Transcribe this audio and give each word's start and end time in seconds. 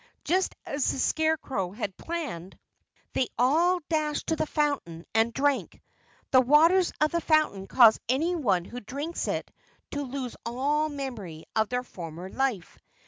Just 0.23 0.55
as 0.65 0.89
the 0.91 0.97
Scarecrow 0.97 1.69
had 1.73 1.95
planned, 1.95 2.57
they 3.13 3.27
all 3.37 3.81
dashed 3.87 4.25
to 4.25 4.35
the 4.35 4.47
fountain 4.47 5.05
and 5.13 5.31
drank. 5.31 5.79
The 6.31 6.41
waters 6.41 6.91
of 6.99 7.11
this 7.11 7.23
fountain 7.23 7.67
cause 7.67 7.99
anyone 8.09 8.65
who 8.65 8.79
drinks 8.79 9.27
of 9.27 9.35
it 9.35 9.51
to 9.91 10.01
lose 10.01 10.35
all 10.43 10.89
memory 10.89 11.45
of 11.55 11.69
his 11.69 11.85
former 11.85 12.29
life. 12.31 12.79